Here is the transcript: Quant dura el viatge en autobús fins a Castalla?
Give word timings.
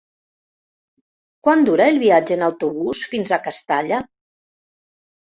Quant 1.49 1.61
dura 1.69 1.87
el 1.95 2.03
viatge 2.05 2.39
en 2.39 2.49
autobús 2.49 3.05
fins 3.15 3.31
a 3.31 3.43
Castalla? 3.49 4.05